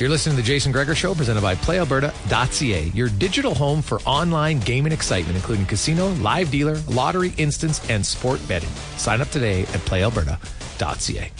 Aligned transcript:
You're 0.00 0.08
listening 0.08 0.36
to 0.36 0.42
the 0.42 0.46
Jason 0.46 0.72
Gregor 0.72 0.94
Show, 0.94 1.14
presented 1.14 1.42
by 1.42 1.56
PlayAlberta.ca, 1.56 2.84
your 2.94 3.10
digital 3.10 3.54
home 3.54 3.82
for 3.82 4.00
online 4.06 4.58
gaming 4.60 4.92
excitement, 4.92 5.36
including 5.36 5.66
casino, 5.66 6.08
live 6.14 6.50
dealer, 6.50 6.78
lottery, 6.88 7.34
instance, 7.36 7.86
and 7.90 8.04
sport 8.04 8.40
betting. 8.48 8.70
Sign 8.96 9.20
up 9.20 9.28
today 9.28 9.60
at 9.60 9.80
PlayAlberta.ca. 9.80 11.30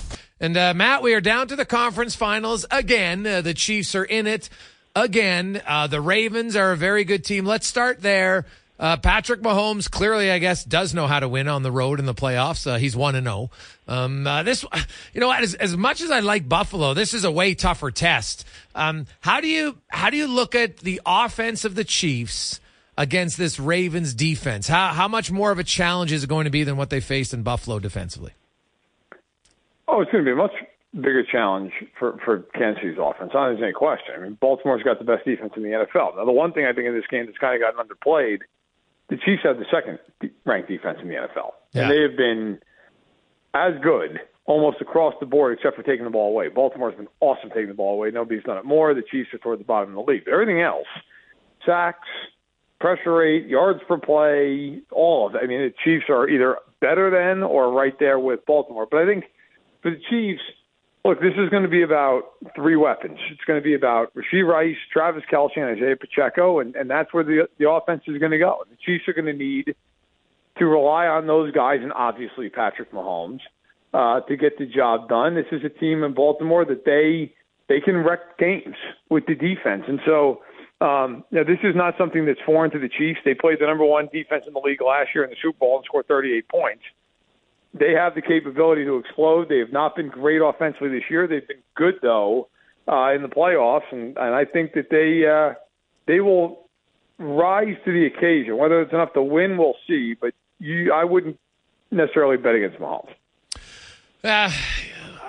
And 0.40 0.56
uh, 0.58 0.74
Matt, 0.74 1.02
we 1.02 1.14
are 1.14 1.22
down 1.22 1.48
to 1.48 1.56
the 1.56 1.64
conference 1.64 2.14
finals 2.14 2.66
again. 2.70 3.26
Uh, 3.26 3.40
the 3.40 3.54
Chiefs 3.54 3.94
are 3.94 4.04
in 4.04 4.26
it 4.26 4.50
again. 4.94 5.62
Uh, 5.66 5.86
the 5.86 6.02
Ravens 6.02 6.54
are 6.54 6.72
a 6.72 6.76
very 6.76 7.04
good 7.04 7.24
team. 7.24 7.46
Let's 7.46 7.66
start 7.66 8.02
there. 8.02 8.44
Uh, 8.80 8.96
Patrick 8.96 9.42
Mahomes 9.42 9.90
clearly, 9.90 10.30
I 10.30 10.38
guess, 10.38 10.64
does 10.64 10.94
know 10.94 11.06
how 11.06 11.20
to 11.20 11.28
win 11.28 11.48
on 11.48 11.62
the 11.62 11.70
road 11.70 12.00
in 12.00 12.06
the 12.06 12.14
playoffs. 12.14 12.66
Uh, 12.66 12.78
he's 12.78 12.96
one 12.96 13.14
and 13.14 13.26
zero. 13.26 13.50
Um, 13.86 14.26
uh, 14.26 14.42
this, 14.42 14.64
you 15.12 15.20
know, 15.20 15.30
as 15.30 15.52
as 15.54 15.76
much 15.76 16.00
as 16.00 16.10
I 16.10 16.20
like 16.20 16.48
Buffalo, 16.48 16.94
this 16.94 17.12
is 17.12 17.24
a 17.24 17.30
way 17.30 17.54
tougher 17.54 17.90
test. 17.90 18.46
Um, 18.74 19.06
how 19.20 19.42
do 19.42 19.48
you 19.48 19.76
how 19.88 20.08
do 20.08 20.16
you 20.16 20.26
look 20.26 20.54
at 20.54 20.78
the 20.78 20.98
offense 21.04 21.66
of 21.66 21.74
the 21.74 21.84
Chiefs 21.84 22.58
against 22.96 23.36
this 23.36 23.60
Ravens 23.60 24.14
defense? 24.14 24.66
How 24.66 24.88
how 24.94 25.08
much 25.08 25.30
more 25.30 25.52
of 25.52 25.58
a 25.58 25.64
challenge 25.64 26.10
is 26.10 26.24
it 26.24 26.28
going 26.28 26.46
to 26.46 26.50
be 26.50 26.64
than 26.64 26.78
what 26.78 26.88
they 26.88 27.00
faced 27.00 27.34
in 27.34 27.42
Buffalo 27.42 27.80
defensively? 27.80 28.32
Oh, 29.88 30.00
it's 30.00 30.10
going 30.10 30.24
to 30.24 30.28
be 30.28 30.32
a 30.32 30.36
much 30.36 30.54
bigger 30.94 31.22
challenge 31.22 31.72
for 31.98 32.18
for 32.24 32.38
Kansas 32.54 32.82
City's 32.82 32.98
offense. 32.98 33.32
I 33.34 33.44
don't 33.44 33.50
think 33.50 33.60
there's 33.60 33.68
any 33.68 33.72
question. 33.74 34.14
I 34.16 34.20
mean, 34.20 34.38
Baltimore's 34.40 34.82
got 34.84 34.98
the 34.98 35.04
best 35.04 35.26
defense 35.26 35.52
in 35.54 35.64
the 35.64 35.68
NFL. 35.68 36.16
Now, 36.16 36.24
the 36.24 36.32
one 36.32 36.54
thing 36.54 36.64
I 36.64 36.72
think 36.72 36.86
in 36.86 36.94
this 36.94 37.06
game 37.10 37.26
that's 37.26 37.36
kind 37.36 37.54
of 37.54 37.60
gotten 37.60 37.86
underplayed 37.86 38.38
the 39.10 39.16
Chiefs 39.16 39.42
have 39.44 39.58
the 39.58 39.66
second 39.70 39.98
ranked 40.44 40.68
defense 40.68 40.98
in 41.02 41.08
the 41.08 41.14
NFL. 41.14 41.52
Yeah. 41.72 41.82
And 41.82 41.90
they 41.90 42.00
have 42.02 42.16
been 42.16 42.58
as 43.54 43.74
good 43.82 44.20
almost 44.46 44.80
across 44.80 45.14
the 45.20 45.26
board 45.26 45.56
except 45.56 45.76
for 45.76 45.82
taking 45.82 46.04
the 46.04 46.10
ball 46.10 46.30
away. 46.30 46.48
Baltimore's 46.48 46.94
been 46.96 47.08
awesome 47.20 47.50
taking 47.50 47.68
the 47.68 47.74
ball 47.74 47.94
away. 47.94 48.10
Nobody's 48.10 48.44
done 48.44 48.56
it 48.56 48.64
more. 48.64 48.94
The 48.94 49.02
Chiefs 49.02 49.34
are 49.34 49.38
toward 49.38 49.60
the 49.60 49.64
bottom 49.64 49.90
of 49.90 50.06
the 50.06 50.12
league. 50.12 50.24
But 50.24 50.32
everything 50.32 50.60
else, 50.60 50.86
sacks, 51.66 52.08
pressure 52.80 53.14
rate, 53.14 53.46
yards 53.46 53.80
per 53.86 53.98
play, 53.98 54.80
all 54.90 55.26
of 55.26 55.34
it. 55.34 55.40
I 55.42 55.46
mean, 55.46 55.60
the 55.60 55.74
Chiefs 55.84 56.06
are 56.08 56.28
either 56.28 56.56
better 56.80 57.10
than 57.10 57.42
or 57.42 57.72
right 57.72 57.98
there 57.98 58.18
with 58.18 58.46
Baltimore. 58.46 58.86
But 58.90 59.02
I 59.02 59.06
think 59.06 59.24
for 59.82 59.90
the 59.90 60.00
Chiefs– 60.08 60.42
Look, 61.04 61.20
this 61.20 61.32
is 61.38 61.48
going 61.48 61.62
to 61.62 61.68
be 61.68 61.82
about 61.82 62.32
three 62.54 62.76
weapons. 62.76 63.18
It's 63.30 63.40
going 63.46 63.58
to 63.58 63.64
be 63.64 63.74
about 63.74 64.12
Rashee 64.14 64.46
Rice, 64.46 64.76
Travis 64.92 65.22
Kelce, 65.32 65.56
and 65.56 65.76
Isaiah 65.76 65.96
Pacheco, 65.96 66.60
and, 66.60 66.76
and 66.76 66.90
that's 66.90 67.12
where 67.14 67.24
the 67.24 67.48
the 67.58 67.70
offense 67.70 68.02
is 68.06 68.18
going 68.18 68.32
to 68.32 68.38
go. 68.38 68.64
The 68.68 68.76
Chiefs 68.84 69.08
are 69.08 69.14
going 69.14 69.26
to 69.26 69.32
need 69.32 69.74
to 70.58 70.66
rely 70.66 71.06
on 71.06 71.26
those 71.26 71.52
guys, 71.52 71.78
and 71.82 71.92
obviously 71.92 72.50
Patrick 72.50 72.92
Mahomes, 72.92 73.40
uh, 73.94 74.20
to 74.20 74.36
get 74.36 74.58
the 74.58 74.66
job 74.66 75.08
done. 75.08 75.34
This 75.34 75.46
is 75.52 75.62
a 75.64 75.70
team 75.70 76.04
in 76.04 76.12
Baltimore 76.12 76.66
that 76.66 76.84
they 76.84 77.32
they 77.68 77.80
can 77.80 77.96
wreck 77.98 78.36
games 78.38 78.76
with 79.08 79.24
the 79.26 79.34
defense, 79.34 79.84
and 79.88 80.00
so 80.04 80.42
um, 80.82 81.24
know, 81.30 81.44
this 81.44 81.60
is 81.62 81.74
not 81.74 81.94
something 81.96 82.26
that's 82.26 82.40
foreign 82.44 82.70
to 82.72 82.78
the 82.78 82.88
Chiefs. 82.88 83.20
They 83.24 83.34
played 83.34 83.58
the 83.60 83.66
number 83.66 83.84
one 83.84 84.08
defense 84.12 84.44
in 84.46 84.52
the 84.52 84.60
league 84.60 84.82
last 84.82 85.10
year 85.14 85.24
in 85.24 85.30
the 85.30 85.36
Super 85.40 85.58
Bowl 85.58 85.76
and 85.76 85.84
scored 85.84 86.08
38 86.08 86.48
points 86.48 86.82
they 87.72 87.92
have 87.92 88.14
the 88.14 88.22
capability 88.22 88.84
to 88.84 88.96
explode. 88.96 89.48
They 89.48 89.58
have 89.58 89.72
not 89.72 89.96
been 89.96 90.08
great 90.08 90.40
offensively 90.40 90.88
this 90.88 91.04
year. 91.08 91.26
They've 91.26 91.46
been 91.46 91.62
good 91.76 91.96
though 92.02 92.48
uh, 92.88 93.12
in 93.12 93.22
the 93.22 93.28
playoffs, 93.28 93.90
and, 93.92 94.16
and 94.16 94.34
I 94.34 94.44
think 94.44 94.72
that 94.74 94.90
they 94.90 95.26
uh, 95.28 95.54
they 96.06 96.20
will 96.20 96.68
rise 97.18 97.76
to 97.84 97.92
the 97.92 98.06
occasion. 98.06 98.56
Whether 98.56 98.80
it's 98.82 98.92
enough 98.92 99.12
to 99.14 99.22
win, 99.22 99.56
we'll 99.56 99.76
see. 99.86 100.14
But 100.14 100.34
you, 100.58 100.92
I 100.92 101.04
wouldn't 101.04 101.38
necessarily 101.90 102.36
bet 102.36 102.54
against 102.54 102.78
Mahomes. 102.78 103.10
Uh, 104.22 104.50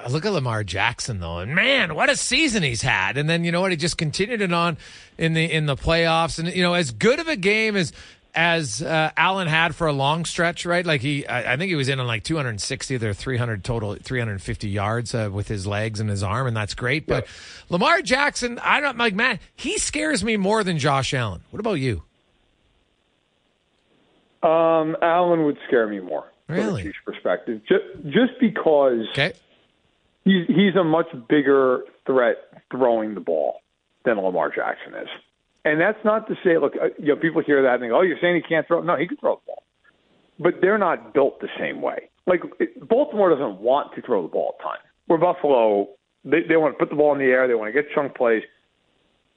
look 0.09 0.25
at 0.25 0.33
Lamar 0.33 0.63
Jackson 0.63 1.19
though, 1.19 1.39
and 1.39 1.53
man, 1.53 1.93
what 1.93 2.09
a 2.09 2.15
season 2.15 2.63
he's 2.63 2.81
had! 2.81 3.17
And 3.17 3.29
then 3.29 3.43
you 3.43 3.51
know 3.51 3.61
what? 3.61 3.71
He 3.71 3.77
just 3.77 3.97
continued 3.97 4.41
it 4.41 4.51
on 4.51 4.77
in 5.17 5.33
the 5.33 5.45
in 5.45 5.67
the 5.67 5.75
playoffs, 5.75 6.39
and 6.39 6.47
you 6.53 6.63
know, 6.63 6.73
as 6.73 6.91
good 6.91 7.19
of 7.19 7.27
a 7.27 7.35
game 7.35 7.75
as 7.75 7.93
as 8.33 8.81
uh, 8.81 9.11
Allen 9.17 9.47
had 9.47 9.75
for 9.75 9.87
a 9.87 9.93
long 9.93 10.25
stretch, 10.25 10.65
right? 10.65 10.85
Like 10.85 11.01
he, 11.01 11.25
I, 11.27 11.53
I 11.53 11.57
think 11.57 11.69
he 11.69 11.75
was 11.75 11.89
in 11.89 11.99
on 11.99 12.07
like 12.07 12.23
260 12.23 12.95
or 13.05 13.13
300 13.13 13.63
total, 13.63 13.95
350 13.95 14.69
yards 14.69 15.13
uh, 15.13 15.29
with 15.31 15.47
his 15.47 15.67
legs 15.67 15.99
and 15.99 16.09
his 16.09 16.23
arm, 16.23 16.47
and 16.47 16.55
that's 16.55 16.73
great. 16.73 17.07
But 17.07 17.27
Lamar 17.69 18.01
Jackson, 18.01 18.59
I 18.59 18.79
don't 18.79 18.97
like, 18.97 19.13
man, 19.13 19.39
he 19.55 19.77
scares 19.77 20.23
me 20.23 20.37
more 20.37 20.63
than 20.63 20.77
Josh 20.77 21.13
Allen. 21.13 21.41
What 21.51 21.59
about 21.59 21.73
you? 21.73 22.03
Um, 24.43 24.97
Allen 25.01 25.45
would 25.45 25.57
scare 25.67 25.87
me 25.87 25.99
more. 25.99 26.25
Really? 26.47 26.83
From 26.83 26.91
a 26.91 27.11
perspective, 27.11 27.61
just, 27.67 27.83
just 28.05 28.39
because 28.39 29.07
okay. 29.11 29.33
he's 30.25 30.47
he's 30.47 30.75
a 30.75 30.83
much 30.83 31.07
bigger 31.29 31.83
threat 32.05 32.37
throwing 32.69 33.13
the 33.13 33.21
ball 33.21 33.61
than 34.03 34.17
Lamar 34.17 34.49
Jackson 34.53 34.93
is. 34.95 35.07
And 35.63 35.79
that's 35.79 36.03
not 36.03 36.27
to 36.27 36.35
say, 36.43 36.57
look, 36.57 36.73
uh, 36.75 36.87
you 36.97 37.07
know, 37.07 37.15
people 37.15 37.41
hear 37.45 37.61
that 37.61 37.75
and 37.75 37.83
they 37.83 37.87
go, 37.89 37.99
"Oh, 37.99 38.01
you're 38.01 38.17
saying 38.19 38.35
he 38.35 38.41
can't 38.41 38.67
throw?" 38.67 38.81
No, 38.81 38.95
he 38.97 39.07
can 39.07 39.17
throw 39.17 39.35
the 39.35 39.41
ball, 39.45 39.63
but 40.39 40.55
they're 40.61 40.79
not 40.79 41.13
built 41.13 41.39
the 41.39 41.49
same 41.59 41.81
way. 41.81 42.09
Like 42.25 42.41
Baltimore 42.81 43.29
doesn't 43.29 43.59
want 43.59 43.93
to 43.95 44.01
throw 44.01 44.23
the 44.23 44.27
ball 44.27 44.55
a 44.59 44.63
ton. 44.63 44.77
Where 45.05 45.19
Buffalo, 45.19 45.89
they 46.23 46.41
they 46.47 46.57
want 46.57 46.73
to 46.75 46.79
put 46.79 46.89
the 46.89 46.95
ball 46.95 47.13
in 47.13 47.19
the 47.19 47.25
air, 47.25 47.47
they 47.47 47.53
want 47.53 47.73
to 47.73 47.79
get 47.79 47.91
chunk 47.93 48.15
plays. 48.15 48.43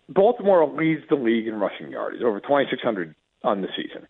Baltimore 0.09 0.67
leads 0.67 1.03
the 1.09 1.17
league 1.17 1.47
in 1.47 1.55
rushing 1.55 1.91
yardage, 1.91 2.23
over 2.23 2.38
2,600 2.38 3.15
on 3.43 3.62
the 3.62 3.69
season. 3.75 4.06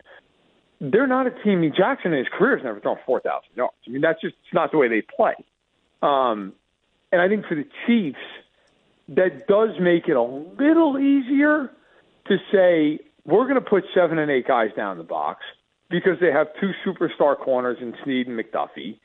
They're 0.81 1.06
not 1.06 1.28
a 1.28 1.31
team. 1.31 1.62
Jackson 1.76 2.12
in 2.12 2.19
his 2.19 2.26
career 2.37 2.56
has 2.56 2.64
never 2.64 2.81
thrown 2.81 2.96
4,000 3.06 3.43
yards. 3.55 3.75
I 3.87 3.90
mean, 3.90 4.00
that's 4.00 4.20
just 4.20 4.34
it's 4.44 4.55
not 4.55 4.72
the 4.72 4.78
way 4.78 4.88
they 4.88 5.02
play. 5.02 5.34
Um, 6.02 6.52
and 7.12 7.22
I 7.22 7.28
think 7.28 7.46
for 7.46 7.55
the 7.55 7.67
Chiefs 7.87 8.19
that 9.08 9.46
does 9.46 9.70
make 9.81 10.08
it 10.08 10.17
a 10.17 10.22
little 10.22 10.99
easier 10.99 11.70
to 12.26 12.37
say 12.53 12.99
we're 13.25 13.44
going 13.44 13.55
to 13.55 13.61
put 13.61 13.85
seven 13.94 14.19
and 14.19 14.31
eight 14.31 14.47
guys 14.47 14.71
down 14.76 14.99
the 14.99 15.05
box 15.05 15.43
because 15.91 16.19
they 16.21 16.32
have 16.32 16.49
two 16.61 16.73
superstar 16.87 17.38
corners 17.38 17.79
in 17.81 17.94
Sneed 18.05 18.26
and 18.26 18.38
McDuffie, 18.38 18.99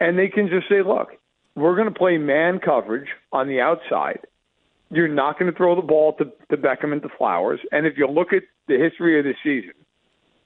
and 0.00 0.18
they 0.18 0.28
can 0.28 0.48
just 0.48 0.68
say, 0.68 0.82
look, 0.82 1.10
we're 1.54 1.76
going 1.76 1.88
to 1.92 1.98
play 1.98 2.18
man 2.18 2.58
coverage 2.58 3.08
on 3.32 3.48
the 3.48 3.60
outside. 3.60 4.20
You're 4.90 5.08
not 5.08 5.38
going 5.38 5.50
to 5.50 5.56
throw 5.56 5.74
the 5.76 5.82
ball 5.82 6.14
to, 6.14 6.24
to 6.50 6.56
Beckham 6.56 6.92
and 6.92 7.02
to 7.02 7.08
Flowers. 7.16 7.60
And 7.70 7.86
if 7.86 7.96
you 7.96 8.06
look 8.06 8.32
at 8.32 8.42
the 8.68 8.78
history 8.78 9.18
of 9.18 9.24
the 9.24 9.34
season, 9.42 9.74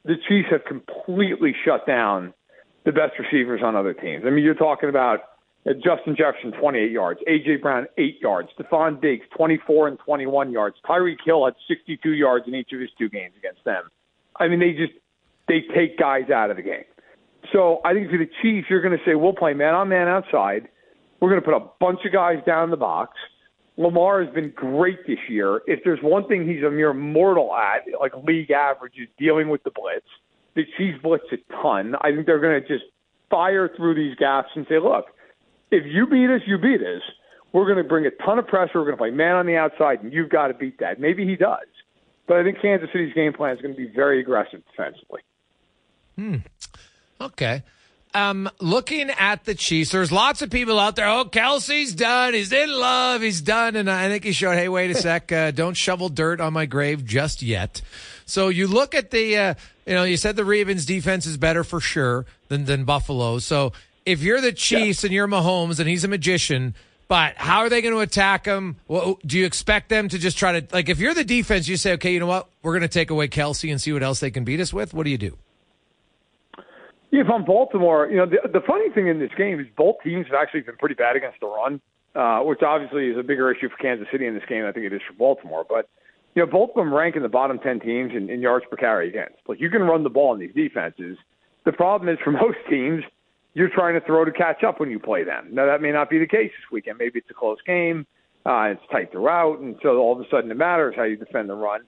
the 0.04 0.16
Chiefs 0.28 0.48
have 0.50 0.64
completely 0.64 1.54
shut 1.64 1.86
down 1.86 2.32
the 2.84 2.92
best 2.92 3.18
receivers 3.18 3.60
on 3.64 3.74
other 3.74 3.92
teams. 3.92 4.24
I 4.26 4.30
mean, 4.30 4.44
you're 4.44 4.54
talking 4.54 4.88
about 4.88 5.20
Justin 5.74 6.14
Jefferson, 6.16 6.52
28 6.52 6.90
yards. 6.90 7.20
A.J. 7.26 7.56
Brown, 7.56 7.86
8 7.98 8.20
yards. 8.20 8.48
Stefon 8.58 9.00
Diggs, 9.00 9.24
24 9.36 9.88
and 9.88 9.98
21 9.98 10.52
yards. 10.52 10.76
Tyreek 10.88 11.16
Hill 11.24 11.44
had 11.44 11.54
62 11.66 12.12
yards 12.12 12.46
in 12.46 12.54
each 12.54 12.72
of 12.72 12.80
his 12.80 12.90
two 12.96 13.08
games 13.08 13.34
against 13.36 13.64
them. 13.64 13.82
I 14.38 14.48
mean, 14.48 14.60
they 14.60 14.72
just 14.72 14.92
they 15.48 15.62
take 15.74 15.98
guys 15.98 16.30
out 16.30 16.50
of 16.50 16.56
the 16.56 16.62
game. 16.62 16.84
So 17.52 17.80
I 17.84 17.94
think 17.94 18.10
for 18.10 18.18
the 18.18 18.28
Chiefs, 18.42 18.68
you're 18.70 18.82
going 18.82 18.96
to 18.96 19.04
say 19.04 19.14
we'll 19.14 19.32
play 19.32 19.54
man 19.54 19.74
on 19.74 19.88
man 19.88 20.08
outside. 20.08 20.68
We're 21.20 21.30
going 21.30 21.40
to 21.40 21.44
put 21.44 21.56
a 21.56 21.66
bunch 21.80 22.00
of 22.04 22.12
guys 22.12 22.38
down 22.44 22.70
the 22.70 22.76
box. 22.76 23.12
Lamar 23.76 24.24
has 24.24 24.32
been 24.34 24.52
great 24.54 25.06
this 25.06 25.18
year. 25.28 25.60
If 25.66 25.80
there's 25.84 26.00
one 26.02 26.26
thing 26.28 26.48
he's 26.48 26.62
a 26.64 26.70
mere 26.70 26.94
mortal 26.94 27.54
at, 27.54 27.82
like 28.00 28.12
league 28.24 28.50
average, 28.50 28.94
is 29.00 29.08
dealing 29.18 29.48
with 29.48 29.62
the 29.64 29.70
blitz. 29.70 30.06
The 30.54 30.64
Chiefs 30.76 30.98
blitz 31.02 31.24
a 31.32 31.36
ton. 31.62 31.94
I 32.00 32.10
think 32.12 32.26
they're 32.26 32.40
going 32.40 32.60
to 32.60 32.66
just 32.66 32.84
fire 33.30 33.70
through 33.76 33.94
these 33.94 34.16
gaps 34.16 34.48
and 34.54 34.66
say, 34.68 34.78
look, 34.78 35.06
if 35.70 35.84
you 35.86 36.06
beat 36.06 36.30
us, 36.30 36.42
you 36.46 36.58
beat 36.58 36.80
us. 36.80 37.02
We're 37.52 37.64
going 37.64 37.82
to 37.82 37.88
bring 37.88 38.06
a 38.06 38.10
ton 38.24 38.38
of 38.38 38.46
pressure. 38.46 38.72
We're 38.74 38.84
going 38.84 38.96
to 38.96 38.98
play 38.98 39.10
man 39.10 39.36
on 39.36 39.46
the 39.46 39.56
outside, 39.56 40.02
and 40.02 40.12
you've 40.12 40.28
got 40.28 40.48
to 40.48 40.54
beat 40.54 40.80
that. 40.80 41.00
Maybe 41.00 41.26
he 41.26 41.36
does. 41.36 41.66
But 42.26 42.38
I 42.38 42.42
think 42.42 42.60
Kansas 42.60 42.88
City's 42.92 43.14
game 43.14 43.32
plan 43.32 43.54
is 43.56 43.62
going 43.62 43.74
to 43.74 43.78
be 43.78 43.88
very 43.88 44.20
aggressive 44.20 44.62
defensively. 44.70 45.20
Hmm. 46.16 46.36
Okay. 47.20 47.62
Um, 48.14 48.50
looking 48.60 49.10
at 49.10 49.44
the 49.44 49.54
Chiefs, 49.54 49.92
there's 49.92 50.10
lots 50.10 50.40
of 50.40 50.50
people 50.50 50.78
out 50.78 50.96
there. 50.96 51.06
Oh, 51.06 51.26
Kelce's 51.26 51.94
done. 51.94 52.32
He's 52.32 52.52
in 52.52 52.70
love. 52.72 53.20
He's 53.20 53.42
done. 53.42 53.76
And 53.76 53.90
I 53.90 54.08
think 54.08 54.24
he 54.24 54.32
showed, 54.32 54.54
hey, 54.54 54.68
wait 54.68 54.90
a 54.90 54.94
sec. 54.94 55.30
Uh, 55.30 55.50
don't 55.50 55.76
shovel 55.76 56.08
dirt 56.08 56.40
on 56.40 56.52
my 56.54 56.64
grave 56.66 57.04
just 57.04 57.42
yet. 57.42 57.82
So 58.24 58.48
you 58.48 58.66
look 58.68 58.94
at 58.94 59.10
the, 59.10 59.36
uh, 59.36 59.54
you 59.86 59.94
know, 59.94 60.04
you 60.04 60.16
said 60.16 60.34
the 60.34 60.46
Ravens 60.46 60.86
defense 60.86 61.26
is 61.26 61.36
better 61.36 61.62
for 61.62 61.78
sure 61.78 62.24
than, 62.48 62.64
than 62.64 62.84
Buffalo. 62.84 63.38
So 63.38 63.72
if 64.06 64.22
you're 64.22 64.40
the 64.40 64.52
Chiefs 64.52 65.02
yeah. 65.02 65.08
and 65.08 65.14
you're 65.14 65.28
Mahomes 65.28 65.78
and 65.80 65.88
he's 65.88 66.04
a 66.04 66.08
magician, 66.08 66.74
but 67.08 67.34
how 67.36 67.60
are 67.60 67.68
they 67.68 67.82
going 67.82 67.94
to 67.94 68.00
attack 68.00 68.46
him? 68.46 68.76
Well, 68.88 69.18
do 69.26 69.38
you 69.38 69.44
expect 69.44 69.88
them 69.88 70.08
to 70.08 70.18
just 70.18 70.38
try 70.38 70.60
to, 70.60 70.74
like, 70.74 70.88
if 70.88 70.98
you're 70.98 71.14
the 71.14 71.24
defense, 71.24 71.68
you 71.68 71.76
say, 71.76 71.92
okay, 71.94 72.12
you 72.12 72.20
know 72.20 72.26
what? 72.26 72.48
We're 72.62 72.72
going 72.72 72.82
to 72.82 72.88
take 72.88 73.10
away 73.10 73.28
Kelce 73.28 73.70
and 73.70 73.80
see 73.80 73.92
what 73.92 74.02
else 74.02 74.20
they 74.20 74.30
can 74.30 74.44
beat 74.44 74.60
us 74.60 74.72
with. 74.72 74.94
What 74.94 75.04
do 75.04 75.10
you 75.10 75.18
do? 75.18 75.36
If 77.12 77.28
I'm 77.30 77.44
Baltimore, 77.44 78.08
you 78.08 78.16
know, 78.16 78.26
the, 78.26 78.48
the 78.48 78.60
funny 78.60 78.90
thing 78.90 79.06
in 79.06 79.18
this 79.18 79.30
game 79.36 79.60
is 79.60 79.66
both 79.76 79.96
teams 80.02 80.26
have 80.26 80.34
actually 80.34 80.62
been 80.62 80.76
pretty 80.76 80.96
bad 80.96 81.16
against 81.16 81.40
the 81.40 81.46
run, 81.46 81.80
uh, 82.14 82.40
which 82.40 82.62
obviously 82.62 83.08
is 83.08 83.16
a 83.16 83.22
bigger 83.22 83.50
issue 83.52 83.68
for 83.68 83.76
Kansas 83.76 84.06
City 84.10 84.26
in 84.26 84.34
this 84.34 84.42
game. 84.48 84.64
I 84.66 84.72
think 84.72 84.86
it 84.86 84.92
is 84.92 85.00
for 85.06 85.14
Baltimore. 85.14 85.64
But, 85.68 85.88
you 86.34 86.44
know, 86.44 86.50
both 86.50 86.70
of 86.70 86.76
them 86.76 86.92
rank 86.92 87.16
in 87.16 87.22
the 87.22 87.28
bottom 87.28 87.58
10 87.58 87.80
teams 87.80 88.12
in, 88.14 88.28
in 88.28 88.40
yards 88.40 88.66
per 88.68 88.76
carry 88.76 89.08
against. 89.08 89.36
Like, 89.46 89.60
you 89.60 89.70
can 89.70 89.82
run 89.82 90.02
the 90.02 90.10
ball 90.10 90.34
in 90.34 90.40
these 90.40 90.54
defenses. 90.54 91.16
The 91.64 91.72
problem 91.72 92.08
is 92.12 92.18
for 92.22 92.30
most 92.32 92.58
teams, 92.68 93.04
you're 93.56 93.70
trying 93.70 93.98
to 93.98 94.04
throw 94.04 94.22
to 94.22 94.30
catch 94.30 94.62
up 94.62 94.80
when 94.80 94.90
you 94.90 94.98
play 94.98 95.24
them. 95.24 95.48
Now, 95.50 95.64
that 95.64 95.80
may 95.80 95.90
not 95.90 96.10
be 96.10 96.18
the 96.18 96.26
case 96.26 96.50
this 96.50 96.70
weekend. 96.70 96.98
Maybe 96.98 97.20
it's 97.20 97.30
a 97.30 97.34
close 97.34 97.56
game. 97.66 98.06
Uh, 98.44 98.64
it's 98.72 98.82
tight 98.92 99.10
throughout, 99.10 99.60
and 99.60 99.76
so 99.82 99.96
all 99.96 100.12
of 100.12 100.20
a 100.20 100.28
sudden 100.30 100.50
it 100.50 100.58
matters 100.58 100.94
how 100.94 101.04
you 101.04 101.16
defend 101.16 101.48
the 101.48 101.54
run. 101.54 101.80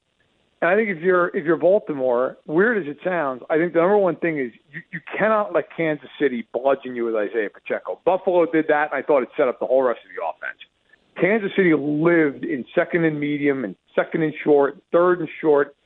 And 0.62 0.70
I 0.70 0.74
think 0.74 0.88
if 0.88 0.98
you're 1.02 1.28
if 1.36 1.44
you're 1.44 1.58
Baltimore, 1.58 2.38
weird 2.46 2.78
as 2.78 2.90
it 2.90 2.98
sounds, 3.04 3.42
I 3.50 3.58
think 3.58 3.74
the 3.74 3.80
number 3.80 3.98
one 3.98 4.16
thing 4.16 4.38
is 4.40 4.50
you, 4.72 4.80
you 4.92 5.00
cannot 5.16 5.52
let 5.52 5.66
Kansas 5.76 6.08
City 6.18 6.48
bludgeon 6.52 6.96
you 6.96 7.04
with 7.04 7.14
Isaiah 7.14 7.50
Pacheco. 7.50 8.00
Buffalo 8.04 8.46
did 8.50 8.64
that, 8.68 8.90
and 8.90 9.04
I 9.04 9.06
thought 9.06 9.22
it 9.22 9.28
set 9.36 9.46
up 9.46 9.60
the 9.60 9.66
whole 9.66 9.82
rest 9.82 10.00
of 10.04 10.10
the 10.16 10.24
offense. 10.24 10.58
Kansas 11.20 11.52
City 11.54 11.74
lived 11.74 12.44
in 12.44 12.64
second 12.74 13.04
and 13.04 13.20
medium 13.20 13.64
and 13.64 13.76
second 13.94 14.22
and 14.22 14.32
short, 14.42 14.78
third 14.90 15.20
and 15.20 15.28
short. 15.40 15.76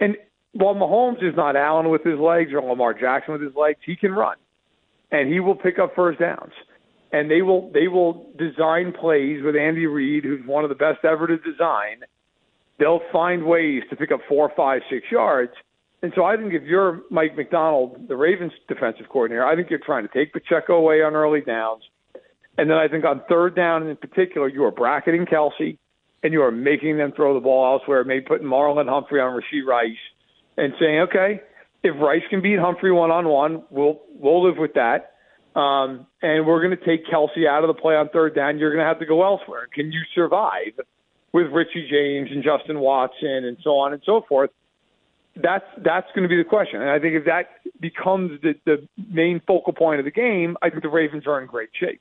And 0.00 0.16
while 0.52 0.74
Mahomes 0.74 1.22
is 1.22 1.36
not 1.36 1.56
Allen 1.56 1.88
with 1.88 2.02
his 2.02 2.18
legs 2.18 2.50
or 2.52 2.60
Lamar 2.60 2.94
Jackson 2.94 3.32
with 3.32 3.42
his 3.42 3.54
legs, 3.54 3.78
he 3.86 3.96
can 3.96 4.12
run, 4.12 4.36
and 5.14 5.32
he 5.32 5.40
will 5.40 5.54
pick 5.54 5.78
up 5.78 5.94
first 5.94 6.20
downs. 6.20 6.52
And 7.12 7.30
they 7.30 7.42
will 7.42 7.70
they 7.72 7.88
will 7.88 8.26
design 8.36 8.92
plays 8.92 9.42
with 9.42 9.54
Andy 9.54 9.86
Reid, 9.86 10.24
who's 10.24 10.44
one 10.44 10.64
of 10.64 10.68
the 10.68 10.74
best 10.74 11.04
ever 11.04 11.26
to 11.26 11.38
design 11.38 12.02
they'll 12.78 13.00
find 13.12 13.44
ways 13.44 13.82
to 13.90 13.96
pick 13.96 14.10
up 14.12 14.20
four, 14.28 14.50
five, 14.56 14.82
six 14.90 15.06
yards. 15.10 15.52
And 16.02 16.12
so 16.14 16.24
I 16.24 16.36
think 16.36 16.52
if 16.52 16.64
you're 16.64 17.02
Mike 17.10 17.36
Macdonald, 17.36 18.08
the 18.08 18.16
Ravens 18.16 18.52
defensive 18.68 19.08
coordinator, 19.08 19.46
I 19.46 19.56
think 19.56 19.70
you're 19.70 19.78
trying 19.78 20.06
to 20.06 20.12
take 20.12 20.32
Pacheco 20.32 20.74
away 20.74 21.02
on 21.02 21.14
early 21.14 21.40
downs. 21.40 21.82
And 22.58 22.70
then 22.70 22.76
I 22.76 22.88
think 22.88 23.04
on 23.04 23.22
third 23.28 23.56
down 23.56 23.86
in 23.86 23.96
particular, 23.96 24.48
you 24.48 24.64
are 24.64 24.70
bracketing 24.70 25.26
Kelce 25.26 25.78
and 26.22 26.32
you 26.32 26.42
are 26.42 26.50
making 26.50 26.98
them 26.98 27.12
throw 27.14 27.34
the 27.34 27.40
ball 27.40 27.78
elsewhere, 27.78 28.04
maybe 28.04 28.24
putting 28.24 28.46
Marlon 28.46 28.88
Humphrey 28.88 29.20
on 29.20 29.32
Rashee 29.32 29.64
Rice 29.66 29.96
and 30.56 30.72
saying, 30.78 31.00
okay, 31.00 31.40
if 31.84 31.94
Rice 32.00 32.22
can 32.30 32.42
beat 32.42 32.58
Humphrey 32.58 32.90
one 32.90 33.10
on 33.10 33.28
one, 33.28 33.62
we'll 33.70 34.00
we'll 34.18 34.44
live 34.44 34.58
with 34.58 34.74
that. 34.74 35.12
Um, 35.54 36.08
and 36.20 36.44
we're 36.46 36.60
going 36.60 36.76
to 36.76 36.84
take 36.84 37.06
Kelce 37.06 37.46
out 37.48 37.62
of 37.62 37.68
the 37.68 37.80
play 37.80 37.94
on 37.94 38.08
third 38.08 38.34
down. 38.34 38.58
You're 38.58 38.72
going 38.72 38.82
to 38.82 38.88
have 38.88 38.98
to 38.98 39.06
go 39.06 39.22
elsewhere. 39.22 39.68
Can 39.72 39.92
you 39.92 40.00
survive 40.12 40.72
with 41.34 41.48
Richie 41.48 41.86
James 41.90 42.30
and 42.30 42.42
Justin 42.44 42.78
Watson 42.78 43.44
and 43.44 43.58
so 43.62 43.70
on 43.70 43.92
and 43.92 44.00
so 44.06 44.24
forth. 44.26 44.50
That's 45.36 45.64
that's 45.84 46.06
going 46.14 46.22
to 46.22 46.28
be 46.28 46.36
the 46.36 46.48
question, 46.48 46.80
and 46.80 46.88
I 46.88 47.00
think 47.00 47.16
if 47.16 47.24
that 47.24 47.48
becomes 47.80 48.40
the, 48.40 48.54
the 48.64 48.88
main 49.10 49.42
focal 49.44 49.72
point 49.72 49.98
of 49.98 50.04
the 50.04 50.12
game, 50.12 50.56
I 50.62 50.70
think 50.70 50.82
the 50.84 50.88
Ravens 50.88 51.26
are 51.26 51.40
in 51.40 51.48
great 51.48 51.70
shape. 51.74 52.00